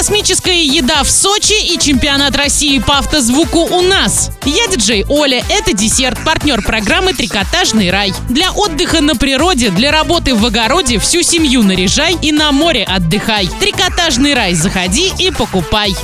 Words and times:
Космическая 0.00 0.64
еда 0.64 1.02
в 1.04 1.10
Сочи 1.10 1.74
и 1.74 1.78
чемпионат 1.78 2.34
России 2.34 2.78
по 2.78 2.96
автозвуку 2.96 3.58
у 3.58 3.82
нас. 3.82 4.30
Я 4.46 4.66
диджей 4.66 5.04
Оля, 5.10 5.44
это 5.50 5.74
десерт, 5.74 6.18
партнер 6.24 6.62
программы 6.62 7.12
«Трикотажный 7.12 7.90
рай». 7.90 8.14
Для 8.30 8.50
отдыха 8.50 9.02
на 9.02 9.14
природе, 9.14 9.68
для 9.68 9.92
работы 9.92 10.34
в 10.34 10.46
огороде 10.46 10.98
всю 10.98 11.20
семью 11.20 11.62
наряжай 11.62 12.16
и 12.22 12.32
на 12.32 12.50
море 12.50 12.84
отдыхай. 12.84 13.50
«Трикотажный 13.60 14.32
рай» 14.32 14.54
заходи 14.54 15.12
и 15.18 15.30
покупай. 15.30 15.94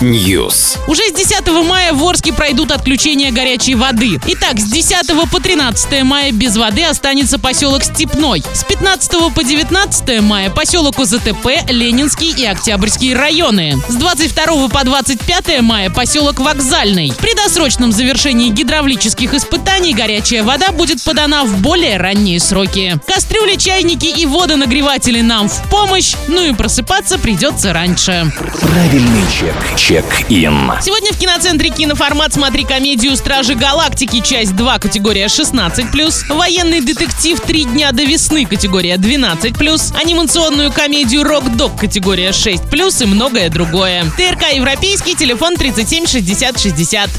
News. 0.00 0.78
Уже 0.86 1.02
с 1.02 1.12
10 1.12 1.46
мая 1.66 1.92
в 1.92 2.02
Орске 2.02 2.32
пройдут 2.32 2.72
отключения 2.72 3.30
горячей 3.30 3.74
воды. 3.74 4.18
Итак, 4.28 4.58
с 4.58 4.64
10 4.64 5.30
по 5.30 5.40
13 5.40 6.02
мая 6.04 6.32
без 6.32 6.56
воды 6.56 6.84
останется 6.84 7.38
поселок 7.38 7.84
Степной. 7.84 8.42
С 8.54 8.64
15 8.64 9.34
по 9.34 9.44
19 9.44 10.22
мая 10.22 10.48
поселок 10.48 10.98
УЗТП, 10.98 11.48
Ленинский 11.82 12.32
и 12.32 12.46
Октябрьский 12.46 13.12
районы. 13.12 13.76
С 13.88 13.96
22 13.96 14.68
по 14.68 14.84
25 14.84 15.62
мая 15.62 15.90
поселок 15.90 16.38
Вокзальный. 16.38 17.12
При 17.18 17.34
досрочном 17.34 17.90
завершении 17.90 18.50
гидравлических 18.50 19.34
испытаний 19.34 19.92
горячая 19.92 20.44
вода 20.44 20.70
будет 20.70 21.02
подана 21.02 21.42
в 21.42 21.60
более 21.60 21.96
ранние 21.96 22.38
сроки. 22.38 23.00
Кастрюли, 23.12 23.56
чайники 23.56 24.06
и 24.06 24.26
водонагреватели 24.26 25.22
нам 25.22 25.48
в 25.48 25.68
помощь, 25.70 26.14
ну 26.28 26.44
и 26.44 26.52
просыпаться 26.52 27.18
придется 27.18 27.72
раньше. 27.72 28.32
Правильный 28.60 29.24
чек. 29.36 29.56
Чек-ин. 29.76 30.70
Сегодня 30.80 31.12
в 31.12 31.18
киноцентре 31.18 31.70
киноформат 31.70 32.32
«Смотри 32.32 32.62
комедию 32.62 33.16
Стражи 33.16 33.56
Галактики», 33.56 34.20
часть 34.20 34.54
2, 34.54 34.78
категория 34.78 35.26
16+, 35.26 36.32
военный 36.32 36.80
детектив 36.80 37.40
«Три 37.40 37.64
дня 37.64 37.90
до 37.90 38.04
весны», 38.04 38.46
категория 38.46 38.94
12+, 38.94 39.96
анимационную 40.00 40.70
комедию 40.70 41.24
«Рок-дог», 41.24 41.71
категория 41.78 42.30
6+, 42.30 43.02
и 43.02 43.06
многое 43.06 43.48
другое. 43.48 44.04
ТРК 44.16 44.52
«Европейский», 44.54 45.14
телефон 45.14 45.56
37 45.56 46.06
60 46.06 46.58
60. 46.58 47.10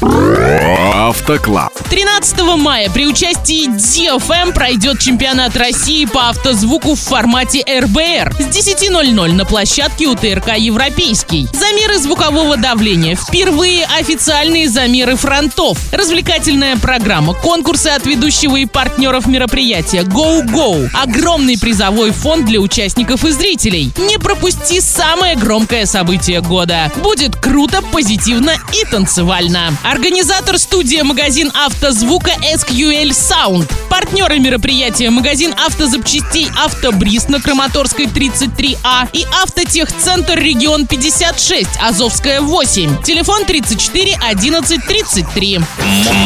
Автоклаб. 0.94 1.72
13 1.90 2.40
мая 2.56 2.90
при 2.90 3.06
участии 3.06 3.68
DFM 3.68 4.52
пройдет 4.52 5.00
чемпионат 5.00 5.56
России 5.56 6.04
по 6.04 6.28
автозвуку 6.28 6.94
в 6.94 7.00
формате 7.00 7.64
РБР 7.66 8.34
с 8.38 8.56
10.00 8.56 9.32
на 9.32 9.44
площадке 9.44 10.06
у 10.06 10.14
ТРК 10.14 10.56
«Европейский». 10.56 11.48
Замеры 11.52 11.98
звукового 11.98 12.56
давления. 12.56 13.16
Впервые 13.16 13.84
официальные 13.86 14.68
замеры 14.68 15.16
фронтов. 15.16 15.78
Развлекательная 15.92 16.76
программа, 16.76 17.34
конкурсы 17.34 17.88
от 17.88 18.06
ведущего 18.06 18.56
и 18.56 18.66
партнеров 18.66 19.26
мероприятия 19.26 20.02
Go 20.02 20.42
Go. 20.44 20.88
Огромный 20.94 21.58
призовой 21.58 22.10
фонд 22.10 22.46
для 22.46 22.60
участников 22.60 23.24
и 23.24 23.30
зрителей. 23.30 23.92
Не 23.98 24.18
пропусти 24.44 24.78
самое 24.80 25.36
громкое 25.36 25.86
событие 25.86 26.42
года. 26.42 26.92
Будет 26.96 27.34
круто, 27.34 27.80
позитивно 27.80 28.52
и 28.74 28.84
танцевально. 28.84 29.74
Организатор 29.82 30.58
студия 30.58 31.02
магазин 31.02 31.50
автозвука 31.54 32.32
SQL 32.54 33.08
Sound. 33.08 33.72
Партнеры 33.88 34.38
мероприятия 34.40 35.08
магазин 35.08 35.54
автозапчастей 35.64 36.50
Автобриз 36.62 37.28
на 37.28 37.40
Краматорской 37.40 38.04
33А 38.04 39.08
и 39.14 39.24
Автотехцентр 39.42 40.38
регион 40.38 40.86
56 40.86 41.66
Азовская 41.80 42.42
8. 42.42 43.02
Телефон 43.02 43.46
34 43.46 44.18
11 44.28 44.84
33. 44.86 45.60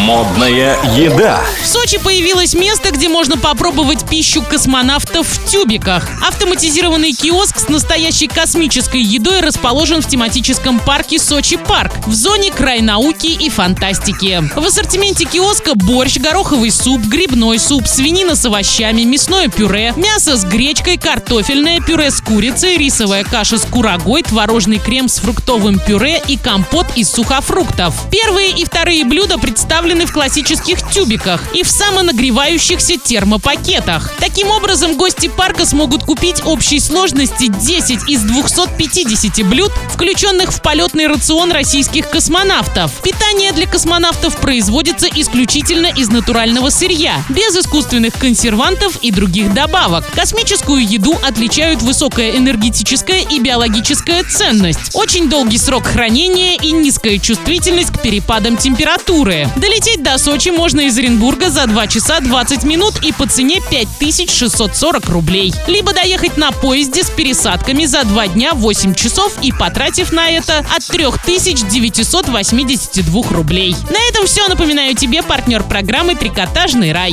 Модная 0.06 0.76
еда. 0.96 1.40
В 1.62 1.66
Сочи 1.68 1.98
появилось 1.98 2.54
место, 2.54 2.90
где 2.90 3.08
можно 3.08 3.36
попробовать 3.36 4.08
пищу 4.08 4.42
космонавтов 4.42 5.28
в 5.28 5.48
тюбиках. 5.48 6.08
Автоматизированный 6.26 7.12
киоск 7.12 7.60
с 7.60 7.68
настоящей 8.08 8.34
космической 8.34 9.02
едой 9.02 9.40
расположен 9.40 10.00
в 10.00 10.08
тематическом 10.08 10.80
парке 10.80 11.18
Сочи 11.18 11.58
Парк 11.58 11.92
в 12.06 12.14
зоне 12.14 12.50
край 12.50 12.80
науки 12.80 13.26
и 13.26 13.50
фантастики. 13.50 14.42
В 14.56 14.64
ассортименте 14.64 15.26
киоска 15.26 15.74
борщ, 15.74 16.16
гороховый 16.16 16.70
суп, 16.70 17.02
грибной 17.02 17.58
суп, 17.58 17.86
свинина 17.86 18.34
с 18.34 18.46
овощами, 18.46 19.02
мясное 19.02 19.48
пюре, 19.48 19.92
мясо 19.94 20.38
с 20.38 20.44
гречкой, 20.44 20.96
картофельное 20.96 21.80
пюре 21.80 22.10
с 22.10 22.22
курицей, 22.22 22.78
рисовая 22.78 23.24
каша 23.24 23.58
с 23.58 23.66
курагой, 23.66 24.22
творожный 24.22 24.78
крем 24.78 25.10
с 25.10 25.18
фруктовым 25.18 25.78
пюре 25.78 26.22
и 26.26 26.38
компот 26.38 26.86
из 26.96 27.10
сухофруктов. 27.10 27.94
Первые 28.10 28.52
и 28.52 28.64
вторые 28.64 29.04
блюда 29.04 29.36
представлены 29.36 30.06
в 30.06 30.12
классических 30.12 30.78
тюбиках 30.90 31.54
и 31.54 31.62
в 31.62 31.68
самонагревающихся 31.68 32.96
термопакетах. 32.96 34.14
Таким 34.18 34.48
образом, 34.48 34.96
гости 34.96 35.28
парка 35.28 35.66
смогут 35.66 36.04
купить 36.04 36.42
общей 36.46 36.80
сложности 36.80 37.48
10 37.48 37.97
из 38.06 38.22
250 38.22 39.46
блюд, 39.46 39.72
включенных 39.92 40.52
в 40.52 40.60
полетный 40.60 41.06
рацион 41.06 41.50
российских 41.50 42.10
космонавтов. 42.10 42.92
Питание 43.02 43.52
для 43.52 43.66
космонавтов 43.66 44.36
производится 44.36 45.06
исключительно 45.06 45.86
из 45.86 46.08
натурального 46.10 46.70
сырья, 46.70 47.22
без 47.28 47.56
искусственных 47.56 48.14
консервантов 48.14 48.98
и 49.02 49.10
других 49.10 49.54
добавок. 49.54 50.04
Космическую 50.12 50.86
еду 50.86 51.18
отличают 51.22 51.82
высокая 51.82 52.36
энергетическая 52.36 53.22
и 53.22 53.40
биологическая 53.40 54.24
ценность, 54.24 54.94
очень 54.94 55.28
долгий 55.28 55.58
срок 55.58 55.86
хранения 55.86 56.56
и 56.56 56.72
низкая 56.72 57.18
чувствительность 57.18 57.90
к 57.90 58.00
перепадам 58.00 58.56
температуры. 58.56 59.48
Долететь 59.56 60.02
до 60.02 60.18
Сочи 60.18 60.50
можно 60.50 60.82
из 60.82 60.98
Оренбурга 60.98 61.50
за 61.50 61.66
2 61.66 61.86
часа 61.86 62.20
20 62.20 62.64
минут 62.64 62.94
и 63.02 63.12
по 63.12 63.26
цене 63.26 63.60
5640 63.70 65.08
рублей. 65.08 65.54
Либо 65.66 65.92
доехать 65.92 66.36
на 66.36 66.52
поезде 66.52 67.02
с 67.02 67.10
пересадками 67.10 67.84
за 67.88 68.04
2 68.04 68.28
дня 68.28 68.54
8 68.54 68.94
часов 68.94 69.32
и 69.42 69.52
потратив 69.52 70.12
на 70.12 70.30
это 70.30 70.58
от 70.58 70.86
3982 70.86 73.22
рублей. 73.30 73.74
На 73.90 74.08
этом 74.08 74.26
все. 74.26 74.46
Напоминаю 74.48 74.94
тебе 74.94 75.22
партнер 75.22 75.62
программы 75.62 76.14
«Трикотажный 76.14 76.92
рай». 76.92 77.06